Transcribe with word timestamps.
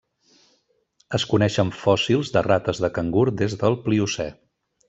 Es 1.17 1.25
coneixen 1.33 1.73
fòssils 1.83 2.33
de 2.39 2.45
rates 2.49 2.83
de 2.87 2.93
cangur 2.99 3.29
des 3.43 3.59
del 3.65 3.81
Pliocè. 3.85 4.31